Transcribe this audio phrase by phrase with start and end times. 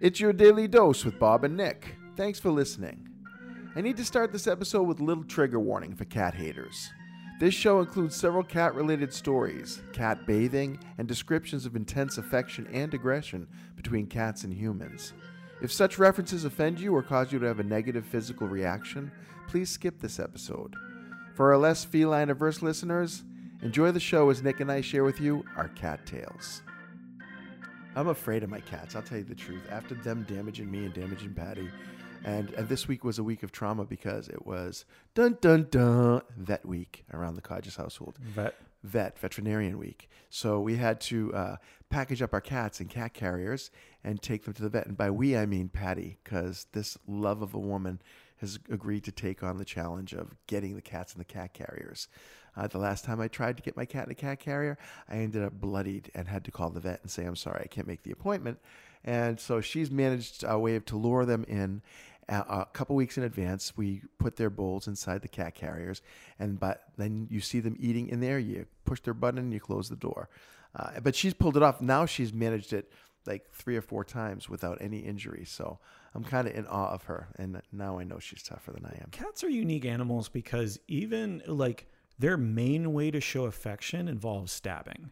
[0.00, 1.96] It's your daily dose with Bob and Nick.
[2.16, 3.06] Thanks for listening.
[3.76, 6.90] I need to start this episode with a little trigger warning for cat haters.
[7.38, 12.92] This show includes several cat related stories, cat bathing, and descriptions of intense affection and
[12.94, 13.46] aggression
[13.76, 15.12] between cats and humans.
[15.62, 19.12] If such references offend you or cause you to have a negative physical reaction,
[19.48, 20.74] please skip this episode.
[21.34, 23.22] For our less feline averse listeners,
[23.62, 26.62] enjoy the show as Nick and I share with you our cat tales.
[27.96, 28.94] I'm afraid of my cats.
[28.94, 29.62] I'll tell you the truth.
[29.70, 31.68] After them damaging me and damaging Patty,
[32.24, 34.84] and and this week was a week of trauma because it was
[35.14, 38.18] dun dun dun vet week around the Codges household.
[38.20, 38.54] Vet.
[38.82, 40.08] Vet veterinarian week.
[40.30, 41.56] So we had to uh,
[41.90, 43.70] package up our cats in cat carriers
[44.04, 44.86] and take them to the vet.
[44.86, 48.00] And by we I mean Patty, because this love of a woman
[48.38, 52.08] has agreed to take on the challenge of getting the cats in the cat carriers.
[52.56, 54.78] Uh, the last time I tried to get my cat in a cat carrier,
[55.08, 57.68] I ended up bloodied and had to call the vet and say, I'm sorry, I
[57.68, 58.58] can't make the appointment.
[59.04, 61.82] And so she's managed a way to lure them in
[62.28, 63.76] a, a couple weeks in advance.
[63.76, 66.02] We put their bowls inside the cat carriers,
[66.38, 68.38] and but then you see them eating in there.
[68.38, 70.28] You push their button and you close the door.
[70.74, 71.80] Uh, but she's pulled it off.
[71.80, 72.92] Now she's managed it
[73.26, 75.44] like three or four times without any injury.
[75.44, 75.78] So
[76.14, 78.98] I'm kind of in awe of her, and now I know she's tougher than I
[79.00, 79.08] am.
[79.10, 81.86] Cats are unique animals because even like
[82.20, 85.10] their main way to show affection involves stabbing.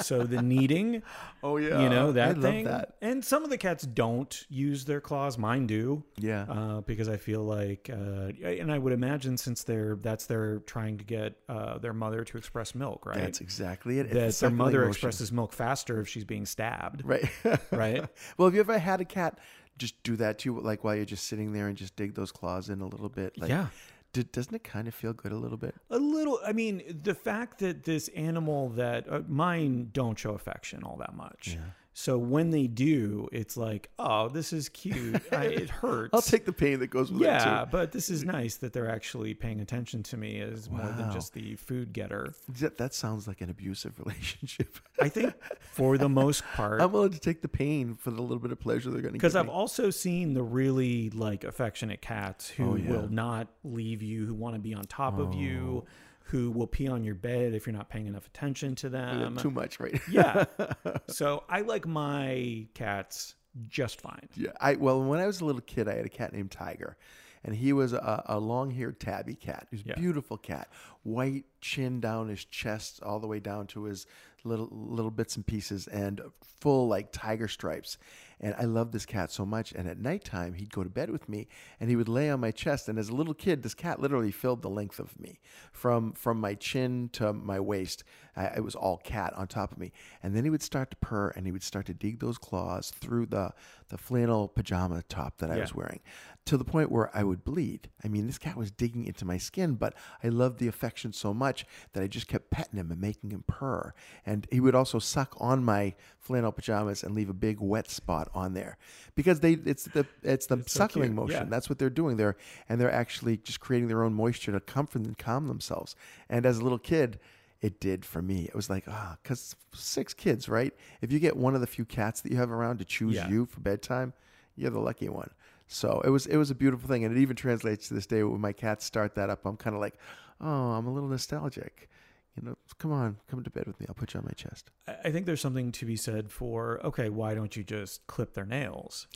[0.00, 1.02] so the kneading,
[1.42, 2.64] Oh yeah, you know that I love thing.
[2.64, 2.94] that.
[3.00, 5.38] And some of the cats don't use their claws.
[5.38, 6.02] Mine do.
[6.18, 6.42] Yeah.
[6.48, 10.98] Uh, because I feel like, uh, and I would imagine since they're that's they're trying
[10.98, 13.18] to get uh, their mother to express milk, right?
[13.18, 14.06] That's exactly it.
[14.06, 14.90] It's that the their mother motion.
[14.90, 17.02] expresses milk faster if she's being stabbed.
[17.04, 17.28] Right.
[17.70, 18.04] Right.
[18.36, 19.38] well, have you ever had a cat
[19.78, 22.32] just do that to you, like while you're just sitting there and just dig those
[22.32, 23.38] claws in a little bit?
[23.38, 23.66] Like, Yeah.
[24.12, 25.74] D- doesn't it kind of feel good a little bit?
[25.90, 26.38] A little.
[26.46, 31.14] I mean, the fact that this animal that uh, mine don't show affection all that
[31.14, 31.56] much.
[31.94, 35.22] So when they do, it's like, oh, this is cute.
[35.30, 36.10] I, it hurts.
[36.14, 38.72] I'll take the pain that goes with Yeah, it Yeah, but this is nice that
[38.72, 42.32] they're actually paying attention to me as more than just the food getter.
[42.60, 44.78] That, that sounds like an abusive relationship.
[45.02, 48.38] I think for the most part, I'm willing to take the pain for the little
[48.38, 49.52] bit of pleasure they're going to because I've me.
[49.52, 52.88] also seen the really like affectionate cats who Oh, yeah.
[52.90, 55.38] will not leave you, who want to be on top of Oh.
[55.38, 55.84] you,
[56.24, 59.36] who will pee on your bed if you're not paying enough attention to them.
[59.36, 60.00] too much, right?
[60.10, 60.44] yeah.
[61.08, 63.34] So I like my cats
[63.68, 64.28] just fine.
[64.34, 66.96] Yeah, I well, when I was a little kid, I had a cat named Tiger,
[67.44, 69.66] and he was a, a long-haired tabby cat.
[69.70, 69.94] He was a Yeah.
[69.96, 70.68] beautiful cat,
[71.02, 74.06] white chin down his chest all the way down to his
[74.44, 76.20] little little bits and pieces, and
[76.60, 77.98] full like tiger stripes.
[78.44, 79.70] And I loved this cat so much.
[79.70, 81.46] And at nighttime, he'd go to bed with me,
[81.78, 82.88] and he would lay on my chest.
[82.88, 85.38] And as a little kid, this cat literally filled the length of me,
[85.72, 88.02] from from my chin to my waist.
[88.34, 89.92] I, it was all cat on top of me.
[90.22, 92.90] And then he would start to purr, and he would start to dig those claws
[92.90, 93.52] through the
[93.90, 95.60] the flannel pajama top that I Yeah.
[95.60, 96.00] was wearing,
[96.46, 97.90] to the point where I would bleed.
[98.02, 101.34] I mean, this cat was digging into my skin, but I loved the affection so
[101.34, 103.92] much that I just kept petting him and making him purr.
[104.24, 108.28] And he would also suck on my flannel pajamas and leave a big wet spot
[108.32, 108.76] on there
[109.16, 111.36] because they it's the it's the so suckling cute, motion.
[111.44, 111.50] yeah.
[111.50, 112.36] That's what they're doing there,
[112.68, 115.96] and they're actually just creating their own moisture to comfort and calm themselves.
[116.28, 117.18] And as a little kid.
[117.60, 118.46] It did for me.
[118.46, 120.74] It was like, ah, because six kids, right?
[121.00, 123.28] If you get one of the few cats that you have around to choose Yeah.
[123.28, 124.14] you for bedtime,
[124.56, 125.30] you're the lucky one.
[125.68, 128.24] So it was it was a beautiful thing, and it even translates to this day
[128.24, 129.46] when my cats start that up.
[129.46, 129.94] I'm kind of like,
[130.40, 131.88] oh, I'm a little nostalgic.
[132.36, 133.86] You know, come on, come to bed with me.
[133.88, 134.70] I'll put you on my chest.
[135.04, 138.46] I think there's something to be said for okay, why don't you just clip their
[138.46, 139.06] nails?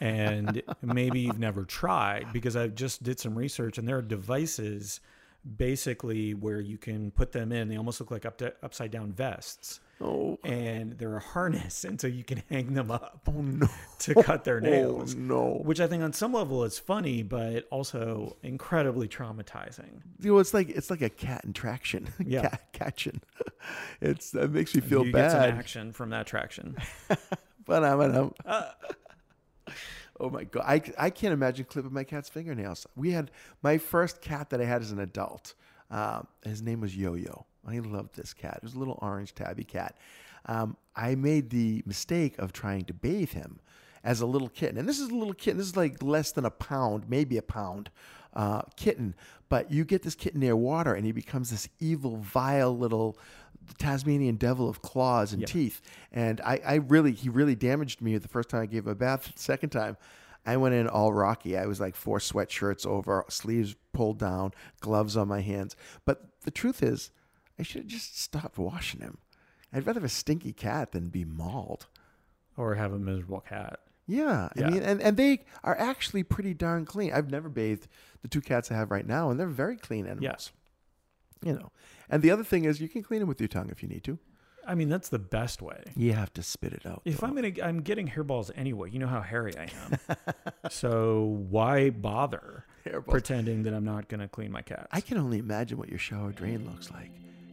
[0.00, 5.00] And maybe you've never tried because I just did some research and there are devices
[5.56, 7.68] basically where you can put them in.
[7.68, 9.80] They almost look like up to, upside down vests.
[10.02, 13.68] Oh, And they're a harness, and so you can hang them up oh no,
[14.00, 15.14] to cut their oh nails.
[15.14, 15.60] no.
[15.62, 20.00] Which I think on some level is funny, but also incredibly traumatizing.
[20.20, 22.08] You know, it's like it's like a cat in traction.
[22.24, 22.42] Yeah.
[22.42, 23.20] cat, catching.
[24.00, 25.54] It's it makes me feel you get some bad.
[25.54, 26.76] action from that traction.
[27.64, 28.32] But I'm, I'm,
[30.20, 32.86] Oh my god, I, I can't imagine clipping my cat's fingernails.
[32.96, 33.30] We had
[33.62, 35.54] my first cat that I had as an adult.
[35.90, 37.46] Um, his name was Yo Yo.
[37.66, 38.54] I loved this cat.
[38.58, 39.96] It was a little orange tabby cat.
[40.46, 43.60] Um, I made the mistake of trying to bathe him
[44.02, 45.58] as a little kitten, and this is a little kitten.
[45.58, 47.90] This is like less than a pound, maybe a pound
[48.34, 49.14] uh, kitten.
[49.48, 53.16] But you get this kitten near water, and he becomes this evil, vile little
[53.78, 55.46] Tasmanian devil of claws and Yeah.
[55.46, 55.80] teeth.
[56.10, 58.94] And I, I really, he really damaged me the first time I gave him a
[58.96, 59.32] bath.
[59.32, 59.96] The second time,
[60.44, 61.56] I went in all rocky.
[61.56, 65.76] I was like four sweatshirts over, sleeves pulled down, gloves on my hands.
[66.04, 67.12] But the truth is,
[67.58, 69.18] I should have just stopped washing him.
[69.72, 71.86] I'd rather have a stinky cat than be mauled.
[72.56, 73.80] Or have a miserable cat.
[74.06, 74.70] Yeah, I Yeah.
[74.70, 77.12] mean, and, and they are actually pretty darn clean.
[77.12, 77.88] I've never bathed
[78.20, 80.22] the two cats I have right now, and they're very clean animals.
[80.22, 80.52] Yes.
[81.42, 81.72] You know,
[82.10, 84.04] and the other thing is you can clean them with your tongue if you need
[84.04, 84.18] to.
[84.66, 85.82] I mean, that's the best way.
[85.96, 87.02] You have to spit it out.
[87.04, 87.26] If though.
[87.26, 88.90] I'm gonna, I'm getting hairballs anyway.
[88.90, 89.68] You know how hairy I
[90.08, 90.16] am.
[90.70, 93.08] so why bother Hairballs.
[93.08, 94.86] pretending that I'm not gonna clean my cats?
[94.92, 97.10] I can only imagine what your shower drain looks like,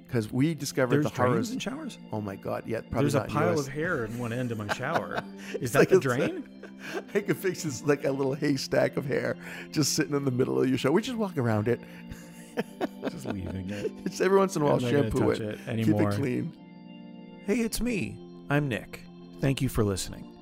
[0.09, 1.51] because we discovered There's the horrors.
[1.51, 1.99] in showers.
[2.11, 2.63] Oh my god!
[2.65, 5.23] Yeah, probably There's a pile of hair in one end of my shower.
[5.61, 6.43] Is like that the drain?
[7.13, 9.35] I could fix this like a little haystack of hair
[9.71, 10.93] just sitting in the middle of your shower.
[10.93, 11.79] We just walk around it.
[13.09, 13.91] Just leaving it.
[14.05, 16.09] It's every once in a while shampoo it, it anymore.
[16.09, 16.57] keep it clean.
[17.45, 18.17] Hey, it's me.
[18.49, 19.01] I'm Nick.
[19.41, 20.35] Thank you for listening.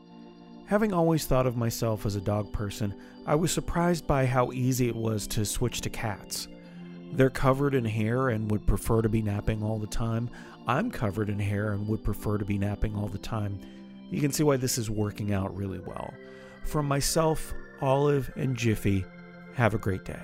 [0.66, 2.94] Having always thought of myself as a dog person,
[3.26, 6.48] I was surprised by how easy it was to switch to cats.
[7.14, 10.30] They're covered in hair and would prefer to be napping all the time.
[10.68, 13.60] I'm covered in hair and would prefer to be napping all the time.
[14.10, 16.14] You can see why this is working out really well.
[16.66, 19.06] From myself, Olive, and Jiffy,
[19.56, 20.20] have a great day.